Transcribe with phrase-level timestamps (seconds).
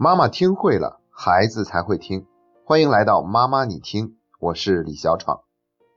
[0.00, 2.24] 妈妈听会了，孩子才会听。
[2.64, 5.40] 欢迎来到妈妈你听，我是李小闯。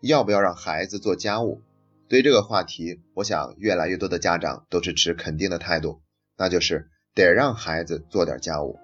[0.02, 1.62] 要不要让孩子做家务？
[2.10, 6.02] 对这个话题，我想越来越多的家长都是持肯定的态度，
[6.36, 8.80] 那就是得让孩子做点家务。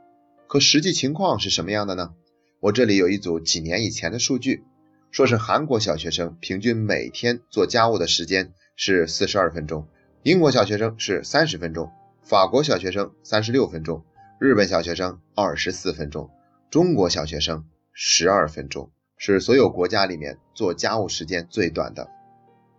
[0.45, 2.13] 可实际情况是什么样的呢？
[2.59, 4.65] 我这里有一组几年以前的数据，
[5.09, 9.87] 说是韩国小学生平均每天做家务的时间是四十二分钟，
[10.21, 11.89] 英国小学生是三十分钟，
[12.21, 14.03] 法国小学生三十六分钟。
[14.39, 16.29] 日本小学生二十四分钟，
[16.69, 22.07] 中国小学生十二分钟，是所有国家里面做家务时间最短的。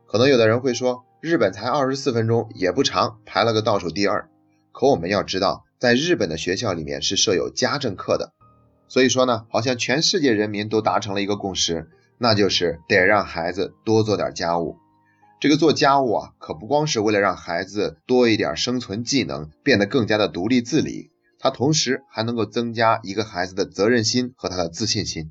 [0.06, 4.28] 可能有的人会说，日本才二十四分钟也不长，排了个倒数第二。
[4.70, 8.32] 可我们要知道，在日本的学校里面是设有家政课的，
[8.86, 14.76] 所以说呢，好像全世界人民都达成了一个共识，那就是得让孩子多做点家务。
[15.40, 21.10] 这个做家务啊，可不光是为了让孩子多一点生存技能，变得更加的独立自理。
[21.38, 25.30] 它同时还能够增加一个孩子的责任心和他的自信心。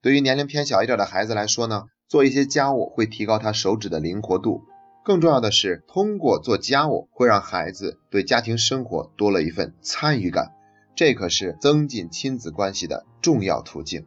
[0.00, 4.62] 对于年龄偏小一点的孩子来说呢，做一些家务会提高他手指的灵活度。
[5.04, 10.52] 更重要的是，通过做家务会让孩子对家庭生活多了一份参与感，
[10.94, 14.06] 这可是增进亲子关系的重要途径。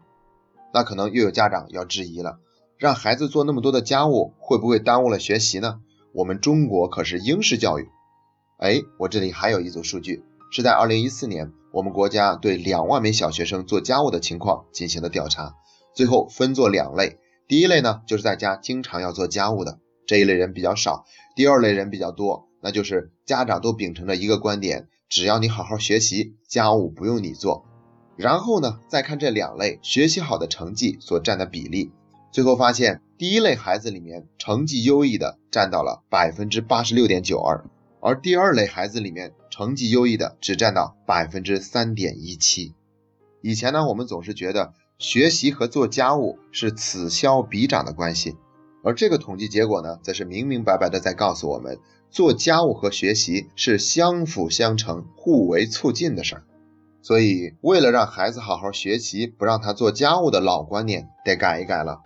[0.74, 2.40] 那可能又有家长要质疑了：
[2.78, 5.82] 让孩子做那么多的家务，会不会耽误了学习呢？
[6.14, 7.90] 我们中国可是英式教育。
[8.60, 10.24] 哎，我这里还有一组数据。
[10.56, 15.56] 是在二零一四年，我们国家对两万名小学生做家务的情况进行的调查，
[15.96, 17.18] 最后分作两类。
[17.48, 27.66] 第一类呢，就是在家经常要做家务的这一类人比较少；第二类人比较多，那就是家长都秉承着一个观点：只要你好好学习，家务不用你做。
[28.16, 31.92] 然后呢，再看这两类学习好的成绩所占的比例，
[32.32, 37.66] 最后发现第一类孩子里面成绩优异的占到了百分之八十六点九二。
[38.00, 42.74] 而第二类孩子里面，成绩优异的只占到百分之三点一七。
[43.40, 48.36] 以前呢，我们总是觉得学习和做家务是此消彼长的关系，
[48.84, 51.78] 而这个统计结果呢，则是明明白白的在告诉我们，
[52.10, 56.44] 做家务和学习是相辅相成、互为促进的事儿。
[57.04, 62.02] 所以，为了让孩子好好学习，不让他做家务的老观念得改一改了。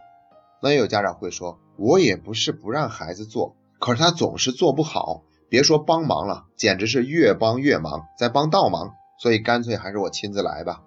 [0.61, 5.23] 那有家长会说，我也不是不让孩子做，可是他总是做不好。
[5.49, 10.81] 别说帮忙了，简直是越帮越忙，在帮倒忙，所以干脆还是我亲自来吧。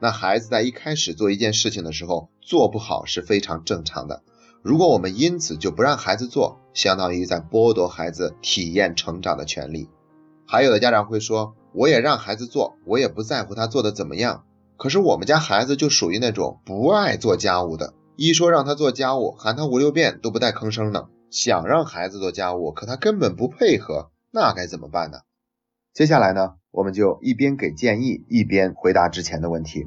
[0.00, 4.22] 那孩子在一开始做一件事情的时候做不好是非常正常的。
[4.62, 9.88] 如果我们因此就不让孩子做，相当于在剥夺孩子体验成长的权利。
[10.46, 14.44] 还有的家长会说，我也让孩子做，我也不在乎他做的怎么样。
[14.76, 21.08] 可是我们家孩子就属于那种不爱做家务的，一说让他做家务，喊他五六遍都不带吭声的。
[21.34, 25.18] 想让孩子做家务，可他根本不配合，那该怎么办呢？
[25.92, 29.84] 接下来呢，我们就一边给建议，一边回答之前的问题。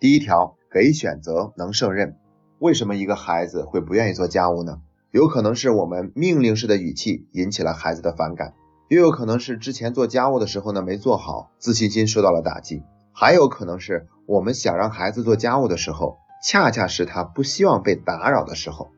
[0.00, 2.16] 第一条，给选择能胜任。
[2.60, 4.80] 为什么一个孩子会不愿意做家务呢？
[5.10, 8.54] 有可能是我们命令式的语气引起了孩子的反感，
[8.88, 12.82] 也有可能是之前做家务的时候呢没做好，自信心受到了打击，
[13.12, 18.88] 还有可能是我们想让孩子做家务的时候，恰恰是他不希望被打扰的时候。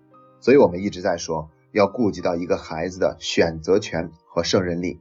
[0.40, 1.50] 所以我们一直在说。
[1.72, 5.00] 要顾及到一个孩子的选择权和胜任力，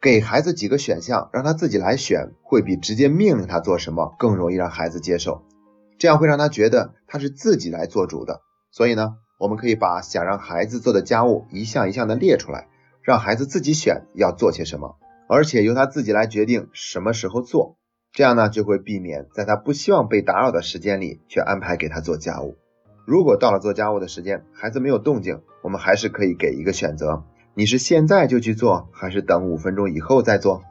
[0.00, 5.42] 给孩子几个选项，让他自己来选，会比直接命令他做什么更容易让孩子接受。
[5.98, 8.42] 这样会让他觉得他是自己来做主的。
[8.70, 12.68] 所以呢，我们可以把想让孩子做的家务一项一项的列出来，
[13.02, 14.96] 让孩子自己选要做些什么，
[15.28, 17.78] 而且由他自己来决定什么时候做。
[18.12, 22.56] 这样呢，就会避免在他不希望被打扰的时间里去安排给他做家务。
[23.06, 27.22] 如果到了做家务的时间，孩子没有动静，我们还是可以给一个选择：
[27.54, 30.64] 你是现在就去做，还是等五分钟以后再做？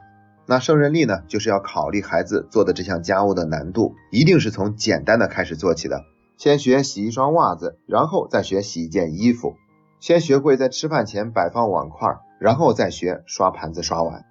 [0.44, 6.04] 那胜任力呢，就是要考虑孩子做的这项家务的难度，一定是从简单的开始做起的。
[6.36, 9.54] 先学洗一双袜子，然后再学洗一件衣服；
[9.98, 14.26] 先学会在吃饭前摆放碗筷，然后再学刷盘子、刷碗。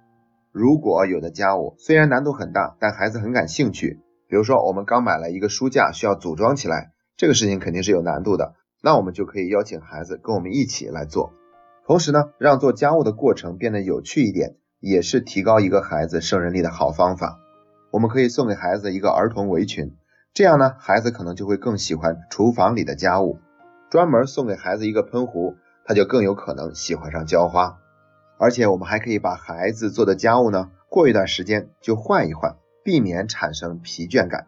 [0.52, 6.92] 如果有的家务虽然难度很大，但孩子很感兴趣，比如说我们刚买了一个书架，需要组装起来。
[7.16, 11.32] 这个事情肯定是有难度的，那我们就可以邀请孩子跟我们一起来做，
[11.86, 17.40] 同时呢，让做家务的过程变得有趣一点，也是提高一个孩子胜任力的好方法。
[17.90, 19.96] 我们可以送给孩子一个儿童围裙，
[20.34, 23.38] 这样呢，孩子可能就会更喜欢厨房里的家务。
[23.88, 25.54] 专门送给孩子一个喷壶，
[25.86, 27.78] 他就更有可能喜欢上浇花。
[28.36, 34.46] 而且我们还可以把孩子做的家务呢，过一段时间就换一换，避免产生疲倦感。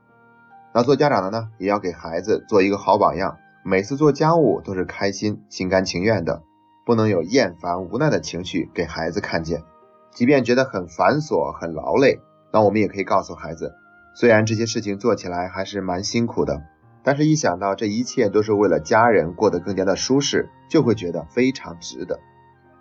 [0.78, 6.44] 那做家长的呢，也要给孩子做一个好榜样，每次做家务都是开心、心甘情愿的，
[6.86, 9.64] 不能有厌烦、无奈的情绪给孩子看见。
[10.12, 12.20] 即便觉得很繁琐、很劳累，
[12.52, 13.74] 那我们也可以告诉孩子，
[14.14, 16.62] 虽然这些事情做起来还是蛮辛苦的，
[17.02, 22.20] 但是一想到这一切都是为了家人过得更加的舒适，就会觉得非常值得。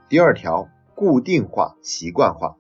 [0.07, 2.57] 第二条，固定化、习惯化。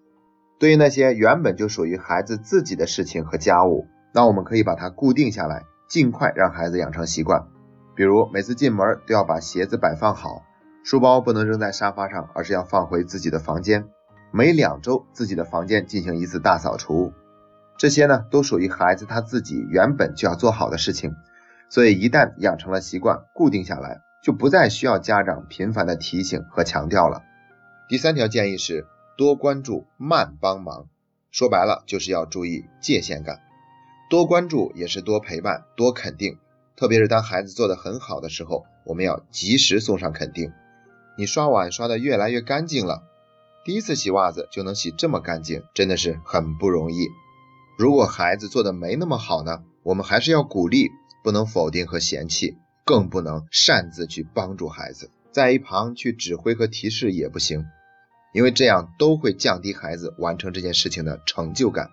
[0.57, 3.85] 对于那些原本就属于孩子自己的事情和家务，
[4.17, 7.49] 那我们可以把它固定下来，尽快让孩子养成习惯。
[7.95, 10.41] 比如每次进门都要把鞋子摆放好，
[10.83, 13.85] 书包不能扔在沙发上，而是要放回自己的房间。
[14.31, 17.13] 每两周自己的房间进行一次大扫除，
[17.77, 21.13] 这些呢都属于孩子他自己原本就要做好的事情。
[21.69, 27.21] 所以一旦养成了习惯，固定下来，就不再需要家长频繁的提醒和强调了。
[27.87, 28.87] 第三条建议是。
[29.15, 30.87] 多关注，慢帮忙，
[31.29, 33.39] 说白了就是要注意界限感。
[34.09, 36.37] 多关注也是多陪伴，多肯定。
[36.77, 40.53] 特别是当孩子做得很好的时候，我们要及时送上肯定。
[41.17, 43.03] 你刷碗刷得越来越干净了，
[43.65, 47.07] 第一次洗袜子就能洗这么干净，真的是很不容易。
[47.77, 50.89] 如果孩子做的没那么好呢，我们还是要鼓励，
[51.23, 52.55] 不能否定和嫌弃，
[52.85, 57.65] 更不能擅自去帮助孩子，在一旁去指挥和提示也不行。
[58.33, 61.89] 因为这样都会降低孩子完成这件事情的成就感。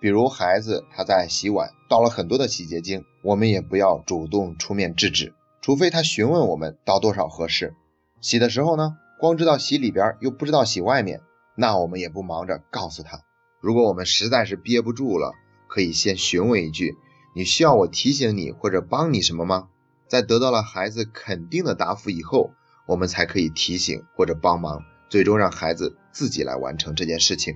[0.00, 7.74] 比如孩子他在洗碗倒了很多的洗洁精，我们也不要主动出面制止，除非他询问我们倒多少合适。
[8.20, 11.20] 洗的时候呢，光知道洗里边又不知道洗外面，
[11.54, 13.20] 那我们也不忙着告诉他。
[13.60, 15.32] 如果我们实在是憋不住了，
[15.68, 16.96] 可以先询问一句
[17.36, 19.68] ：“你需要我提醒你或者帮你什么吗？”
[20.08, 22.52] 在得到了孩子肯定的答复以后，
[22.86, 24.80] 我们才可以提醒或者帮忙。
[25.08, 27.54] 最终让孩子自己来完成这件事情。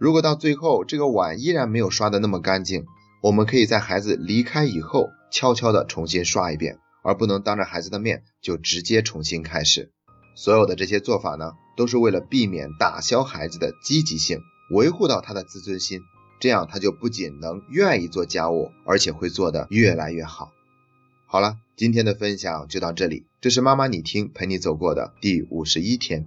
[0.00, 2.86] 如果到最后这个碗依然没有刷的那么干净，
[3.22, 9.92] 我们可以在孩子离开以后悄悄的重新刷一遍，而不能当着孩子的面就直接重新开始。
[10.34, 16.00] 所有的这些做法呢，都是为了避免打消孩子的积极性，维护到他的自尊心，
[16.40, 20.50] 这样他就不仅能愿意做家务，而且会做得越来越好。
[21.26, 26.26] 好了，今天的分享就到这里，这是妈妈你听陪你走过的第五十一天。